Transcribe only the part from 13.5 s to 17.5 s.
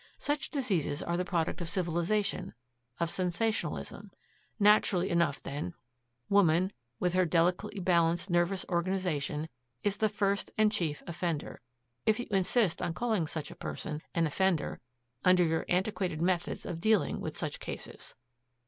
a person an offender under your antiquated methods of dealing with